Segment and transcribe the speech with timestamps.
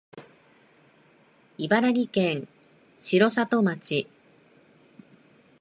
[1.59, 2.47] 茨城県
[2.97, 4.07] 城里町